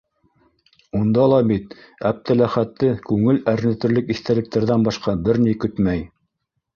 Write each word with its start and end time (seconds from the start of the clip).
Унда 0.99 1.25
ла 1.33 1.41
бит 1.49 1.75
Әптеләхәтте 2.11 2.89
күңел 3.09 3.39
әрнетерлек 3.53 4.09
иҫтәлектәрҙән 4.15 4.87
башҡа 4.89 5.15
бер 5.29 5.41
ни 5.45 5.55
көтмәй. 5.65 6.03